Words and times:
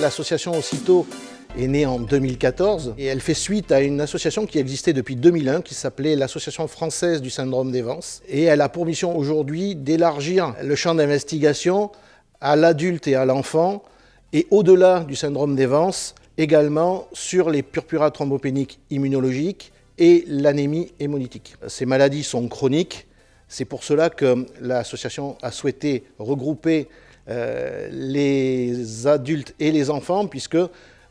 L'association 0.00 0.52
Aussitôt 0.52 1.06
est 1.58 1.66
née 1.66 1.86
en 1.86 1.98
2014 1.98 2.94
et 2.98 3.06
elle 3.06 3.20
fait 3.20 3.32
suite 3.34 3.72
à 3.72 3.80
une 3.80 4.02
association 4.02 4.44
qui 4.44 4.58
existait 4.58 4.92
depuis 4.92 5.16
2001 5.16 5.62
qui 5.62 5.74
s'appelait 5.74 6.16
l'Association 6.16 6.68
française 6.68 7.22
du 7.22 7.30
syndrome 7.30 7.72
d'Evans 7.72 8.00
et 8.28 8.42
elle 8.44 8.60
a 8.60 8.68
pour 8.68 8.84
mission 8.84 9.16
aujourd'hui 9.16 9.74
d'élargir 9.74 10.54
le 10.62 10.74
champ 10.74 10.94
d'investigation 10.94 11.90
à 12.42 12.56
l'adulte 12.56 13.08
et 13.08 13.14
à 13.14 13.24
l'enfant 13.24 13.82
et 14.34 14.46
au-delà 14.50 15.00
du 15.00 15.16
syndrome 15.16 15.56
d'Evans 15.56 16.12
également 16.36 17.08
sur 17.14 17.48
les 17.48 17.62
purpura 17.62 18.10
thrombopéniques 18.10 18.78
immunologiques 18.90 19.72
et 19.96 20.24
l'anémie 20.28 20.92
hémolytique. 21.00 21.54
Ces 21.68 21.86
maladies 21.86 22.22
sont 22.22 22.48
chroniques, 22.48 23.06
c'est 23.48 23.64
pour 23.64 23.82
cela 23.82 24.10
que 24.10 24.46
l'association 24.60 25.38
a 25.40 25.50
souhaité 25.50 26.04
regrouper 26.18 26.88
les 27.28 29.06
adultes 29.06 29.54
et 29.58 29.72
les 29.72 29.90
enfants, 29.90 30.26
puisque 30.26 30.56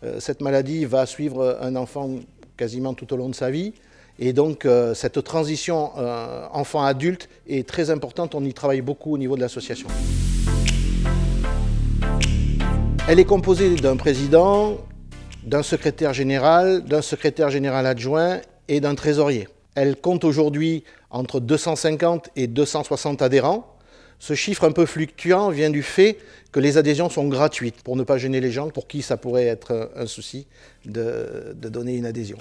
euh, 0.05 0.19
cette 0.19 0.41
maladie 0.41 0.85
va 0.85 1.05
suivre 1.05 1.57
un 1.61 1.75
enfant 1.75 2.09
quasiment 2.57 2.93
tout 2.93 3.11
au 3.13 3.17
long 3.17 3.29
de 3.29 3.35
sa 3.35 3.51
vie. 3.51 3.73
Et 4.17 4.31
donc 4.31 4.65
euh, 4.65 4.93
cette 4.93 5.21
transition 5.23 5.91
enfant-adulte 6.53 7.27
est 7.47 7.67
très 7.67 7.89
importante, 7.89 8.33
on 8.35 8.43
y 8.43 8.53
travaille 8.53 8.81
beaucoup 8.81 9.13
au 9.13 9.17
niveau 9.17 9.35
de 9.35 9.41
l'association. 9.41 9.87
Elle 13.07 13.19
est 13.19 13.25
composée 13.25 13.75
d'un 13.75 13.97
président, 13.97 14.77
d'un 15.43 15.63
secrétaire 15.63 16.13
général, 16.13 16.83
d'un 16.85 17.01
secrétaire 17.01 17.49
général 17.49 17.85
adjoint 17.85 18.39
et 18.67 18.79
d'un 18.79 18.95
trésorier. 18.95 19.47
Elle 19.75 19.97
compte 19.97 20.23
aujourd'hui 20.23 20.83
entre 21.11 21.39
250 21.39 22.29
et 22.35 22.47
260 22.47 23.21
adhérents. 23.21 23.74
Ce 24.19 24.33
chiffre 24.33 24.63
un 24.63 24.71
peu 24.71 24.85
fluctuant 24.85 25.49
vient 25.49 25.69
du 25.69 25.83
fait 25.83 26.17
que 26.51 26.59
les 26.59 26.77
adhésions 26.77 27.09
sont 27.09 27.27
gratuites 27.27 27.81
pour 27.83 27.95
ne 27.95 28.03
pas 28.03 28.17
gêner 28.17 28.39
les 28.39 28.51
gens 28.51 28.69
pour 28.69 28.87
qui 28.87 29.01
ça 29.01 29.17
pourrait 29.17 29.45
être 29.45 29.91
un 29.95 30.05
souci 30.05 30.47
de, 30.85 31.53
donner 31.55 31.95
une 31.95 32.05
adhésion. 32.05 32.37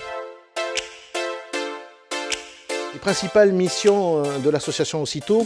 Les 2.92 3.00
principales 3.00 3.52
missions 3.52 4.24
euh, 4.24 4.38
de 4.38 4.50
l'association 4.50 5.02
Aussitôt, 5.02 5.44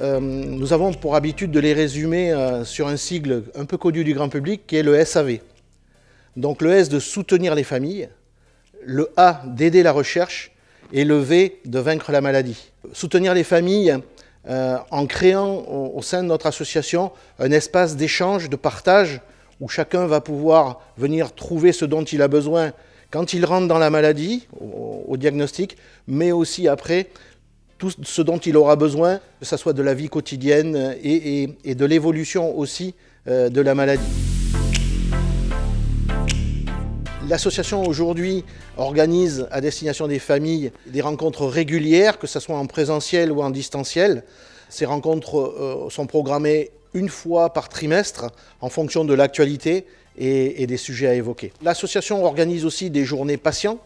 euh, 0.00 0.18
nous 0.18 0.72
avons 0.72 0.92
pour 0.92 1.14
habitude 1.14 1.52
de 1.52 1.60
les 1.60 1.72
résumer 1.72 2.32
euh, 2.32 2.64
sur 2.64 2.88
un 2.88 2.96
sigle 2.96 3.44
un 3.54 3.64
peu 3.64 3.76
connu 3.76 4.02
du 4.02 4.12
grand 4.12 4.28
public 4.28 4.66
qui 4.66 4.76
est 4.76 4.82
le 4.82 5.04
SAV. 5.04 5.38
Donc 6.36 6.62
le 6.62 6.72
S 6.72 6.88
de 6.88 6.98
soutenir 6.98 7.54
les 7.54 7.62
familles, 7.62 8.08
le 8.84 9.10
A 9.16 9.42
d'aider 9.46 9.84
la 9.84 9.92
recherche 9.92 10.50
et 10.92 11.04
le 11.04 11.18
V 11.18 11.60
de 11.64 11.78
vaincre 11.78 12.10
la 12.10 12.20
maladie. 12.20 12.72
Soutenir 12.92 13.34
les 13.34 13.44
familles 13.44 13.98
euh, 14.48 14.78
en 14.90 15.06
créant 15.06 15.64
au, 15.68 16.00
sein 16.00 16.22
de 16.22 16.28
notre 16.28 16.46
association 16.46 17.12
un 17.38 17.50
espace 17.50 17.96
d'échange, 17.96 18.48
de 18.48 18.56
partage, 18.56 19.20
où 19.60 19.68
chacun 19.68 20.06
va 20.06 20.20
pouvoir 20.22 20.80
venir 20.96 21.34
trouver 21.34 21.72
ce 21.72 21.84
dont 21.84 22.04
il 22.04 22.22
a 22.22 22.28
besoin 22.28 22.72
quand 23.10 23.32
il 23.34 23.44
rentre 23.44 23.68
dans 23.68 23.78
la 23.78 23.90
maladie, 23.90 24.46
au, 24.58 25.16
diagnostic, 25.16 25.76
mais 26.06 26.32
aussi 26.32 26.68
après 26.68 27.08
tout 27.76 27.90
ce 28.02 28.22
dont 28.22 28.38
il 28.38 28.56
aura 28.56 28.76
besoin, 28.76 29.20
que 29.40 29.46
ce 29.46 29.56
soit 29.56 29.72
de 29.72 29.82
la 29.82 29.94
vie 29.94 30.08
quotidienne 30.08 30.94
et, 31.02 31.48
de 31.64 31.84
l'évolution 31.84 32.56
aussi 32.56 32.94
euh, 33.26 33.48
de 33.48 33.60
la 33.60 33.74
maladie. 33.74 34.29
L'association 37.30 37.84
aujourd'hui 37.84 38.44
organise 38.76 39.46
à 39.52 39.60
destination 39.60 40.08
des 40.08 40.18
familles 40.18 40.72
des 40.86 41.00
rencontres 41.00 41.46
régulières, 41.46 42.18
que 42.18 42.26
ce 42.26 42.40
soit 42.40 42.56
en 42.56 42.66
présentiel 42.66 43.30
ou 43.30 43.40
en 43.40 43.50
distanciel. 43.50 44.24
Ces 44.68 44.84
rencontres 44.84 45.38
euh, 45.38 45.90
sont 45.90 46.08
programmées 46.08 46.72
une 46.92 47.08
fois 47.08 47.52
par 47.52 47.68
trimestre 47.68 48.32
en 48.60 48.68
fonction 48.68 49.04
de 49.04 49.14
l'actualité 49.14 49.86
et, 50.18 50.66
des 50.66 50.76
sujets 50.76 51.06
à 51.06 51.14
évoquer. 51.14 51.52
L'association 51.62 52.24
organise 52.24 52.64
aussi 52.64 52.90
des 52.90 53.04
journées 53.04 53.36
patients 53.36 53.78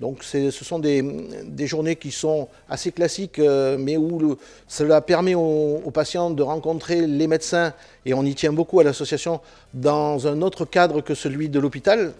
donc 0.00 0.24
ce 0.24 0.50
sont 0.50 0.80
des, 0.80 1.66
journées 1.66 1.94
qui 1.94 2.10
sont 2.10 2.48
assez 2.68 2.90
classiques, 2.90 3.38
euh, 3.38 3.76
mais 3.78 3.96
où 3.96 4.36
cela 4.66 5.00
permet 5.00 5.36
aux, 5.36 5.92
patients 5.94 6.30
de 6.30 6.42
rencontrer 6.42 7.06
les 7.06 7.28
médecins, 7.28 7.72
et 8.04 8.12
on 8.12 8.24
y 8.24 8.34
tient 8.34 8.52
beaucoup 8.52 8.80
à 8.80 8.84
l'association, 8.84 9.40
dans 9.74 10.26
un 10.26 10.42
autre 10.42 10.64
cadre 10.64 11.02
que 11.02 11.14
celui 11.14 11.48
de 11.48 11.60
l'hôpital, 11.60 12.14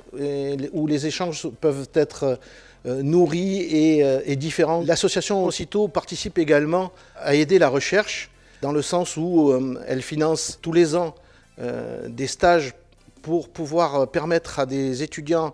où 0.72 0.86
les 0.86 1.06
échanges 1.06 1.48
peuvent 1.60 1.88
être 1.94 2.38
euh, 2.86 3.02
nourris 3.02 3.62
et, 3.62 4.04
euh, 4.04 4.20
et 4.26 4.36
différents. 4.36 4.82
L'association 4.86 5.44
aussitôt 5.44 5.88
participe 5.88 6.38
également 6.38 6.92
à 7.16 7.34
aider 7.34 7.58
la 7.58 7.68
recherche, 7.68 8.30
dans 8.60 8.70
le 8.70 8.82
sens 8.82 9.16
où 9.16 9.52
elle 9.88 10.02
finance 10.02 10.60
tous 10.62 10.72
les 10.72 10.94
ans 10.94 11.16
des 12.06 12.28
stages 12.28 12.74
pour 13.22 13.48
pouvoir 13.48 14.08
permettre 14.08 14.60
à 14.60 14.66
des 14.66 15.02
étudiants 15.02 15.52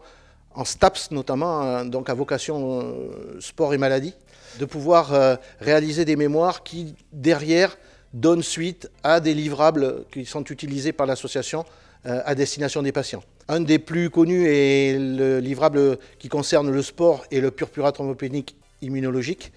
en 0.58 0.64
STAPS 0.64 1.12
notamment, 1.12 1.62
euh, 1.62 1.84
donc 1.84 2.10
à 2.10 2.14
vocation 2.14 2.80
euh, 2.80 3.40
sport 3.40 3.72
et 3.74 3.78
maladie, 3.78 4.12
de 4.58 4.64
pouvoir 4.64 5.14
euh, 5.14 5.36
réaliser 5.60 6.04
des 6.04 6.16
mémoires 6.16 6.64
qui, 6.64 6.96
derrière, 7.12 7.78
donnent 8.12 8.42
suite 8.42 8.90
à 9.04 9.20
des 9.20 9.34
livrables 9.34 10.04
qui 10.12 10.24
sont 10.24 10.42
utilisés 10.44 10.92
par 10.92 11.06
l'association 11.06 11.64
à 12.04 12.34
destination 12.36 12.80
des 12.80 12.92
patients. 12.92 13.22
Un 13.48 13.60
des 13.60 13.78
plus 13.78 14.08
connus 14.08 14.46
est 14.46 14.96
le 14.98 15.40
livrable 15.40 15.98
qui 16.18 16.28
concerne 16.28 16.70
le 16.70 16.80
sport 16.80 17.26
et 17.30 17.40
le 17.40 17.50
purpura 17.50 17.90
thrombopénique 17.92 18.56
immunologique, 18.80 19.52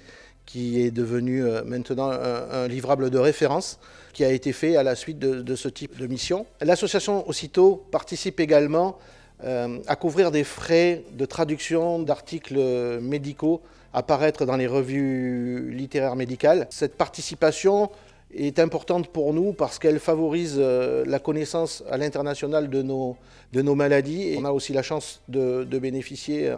qui 0.46 0.82
est 0.82 0.92
devenu 0.92 1.44
maintenant 1.66 2.10
un, 2.10 2.68
livrable 2.68 3.10
de 3.10 3.20
référence 3.20 3.80
qui 4.12 4.26
a 4.26 4.32
été 4.32 4.52
fait 4.54 4.76
à 4.76 4.84
la 4.84 4.96
suite 4.96 5.20
de, 5.20 5.56
ce 5.56 5.70
type 5.70 5.98
de 5.98 6.08
mission. 6.08 6.46
L'association 6.60 7.30
aussitôt 7.30 7.86
participe 7.92 8.40
également 8.40 8.98
euh, 8.98 9.21
à 9.44 9.96
couvrir 9.96 10.32
des 10.32 10.44
frais 10.44 11.04
de 11.14 11.26
traduction 11.26 12.00
d'articles 12.00 13.00
médicaux 13.02 13.62
à 13.94 14.04
paraître 14.04 14.46
dans 14.46 14.58
les 14.58 14.68
revues 14.68 15.72
littéraires 15.72 16.16
médicales. 16.16 16.68
Cette 16.70 16.96
participation 16.96 17.90
est 18.34 18.60
importante 18.60 19.08
pour 19.10 19.34
nous 19.34 19.54
parce 19.54 19.80
qu'elle 19.80 20.00
favorise 20.00 20.56
euh, 20.58 21.04
la 21.06 21.20
connaissance 21.20 21.84
à 21.90 21.98
l'international 21.98 22.70
de 22.70 22.82
nos, 22.82 23.18
de 23.52 23.62
nos 23.62 23.76
maladies. 23.76 24.30
Et 24.30 24.38
on 24.40 24.46
a 24.46 24.52
aussi 24.52 24.74
la 24.74 24.84
chance 24.84 25.22
de, 25.28 25.66
bénéficier 25.66 26.48
euh, 26.48 26.56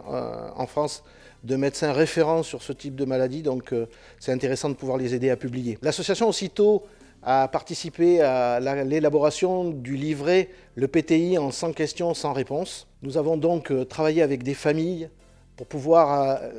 en 0.54 0.66
France 0.66 1.02
de 1.42 1.56
médecins 1.56 1.92
référents 1.92 2.42
sur 2.42 2.62
ce 2.62 2.72
type 2.72 2.94
de 2.94 3.04
maladie, 3.04 3.42
donc 3.42 3.74
c'est 4.18 4.32
intéressant 4.32 4.70
de 4.70 4.74
pouvoir 4.74 4.96
les 4.96 5.14
aider 5.14 5.28
à 5.28 5.36
publier. 5.36 5.76
L'association 5.82 6.26
aussitôt 6.26 6.84
a 7.24 7.48
participé 7.48 8.20
à 8.20 8.60
l'élaboration 8.84 9.70
du 9.70 9.96
livret 9.96 10.50
Le 10.74 10.88
PTI 10.88 11.38
en 11.38 11.50
100 11.50 11.72
questions, 11.72 12.12
sans 12.12 12.32
réponse. 12.32 12.86
Nous 13.02 13.16
avons 13.16 13.36
donc 13.36 13.70
euh, 13.70 13.84
travaillé 13.84 14.22
avec 14.22 14.42
des 14.42 14.54
familles 14.54 15.08
pour 15.56 15.66
pouvoir 15.66 16.38
euh, 16.42 16.50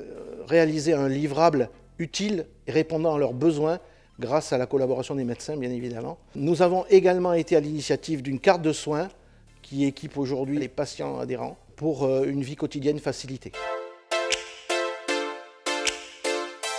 réaliser 0.48 0.94
un 0.94 1.08
livrable 1.08 1.70
utile 2.00 2.48
et 2.68 2.72
répondant 2.72 3.16
à 3.16 3.20
leurs 3.20 3.34
besoins 3.34 3.80
grâce 4.20 4.54
à 4.54 4.58
la 4.58 4.66
collaboration 4.66 5.16
des 5.16 5.24
médecins, 5.24 5.56
bien 5.58 5.70
évidemment. 5.70 6.18
Nous 6.36 6.62
avons 6.62 6.86
également 6.90 7.34
été 7.34 7.56
à 7.56 7.60
l'initiative 7.60 8.22
d'une 8.22 8.40
carte 8.40 8.62
de 8.62 8.72
soins 8.72 9.10
qui 9.62 9.86
équipe 9.86 10.18
aujourd'hui 10.18 10.58
les 10.58 10.68
patients 10.68 11.20
adhérents 11.20 11.58
pour 11.76 12.06
euh, 12.06 12.24
une 12.26 12.42
vie 12.42 12.56
quotidienne 12.56 13.00
facilitée. 13.00 13.52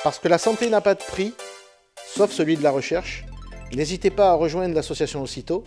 Parce 0.02 0.18
que 0.18 0.28
la 0.28 0.38
santé 0.38 0.70
n'a 0.70 0.80
pas 0.80 0.94
de 0.94 1.02
prix, 1.02 1.34
sauf 2.06 2.30
celui 2.30 2.56
de 2.56 2.62
la 2.62 2.70
recherche, 2.70 3.24
N'hésitez 3.76 4.10
pas 4.10 4.30
à 4.30 4.32
rejoindre 4.32 4.74
l'association 4.74 5.22
Aussitôt, 5.22 5.62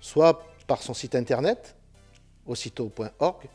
soit 0.00 0.44
par 0.66 0.82
son 0.82 0.92
site 0.92 1.14
internet, 1.14 1.76
aussitôt.org, 2.46 3.48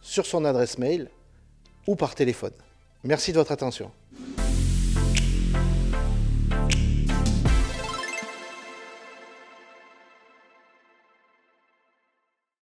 sur 0.00 0.24
son 0.24 0.44
adresse 0.44 0.78
mail 0.78 1.10
ou 1.88 1.96
par 1.96 2.14
téléphone. 2.14 2.52
Merci 3.02 3.32
de 3.32 3.38
votre 3.38 3.50
attention. 3.50 3.90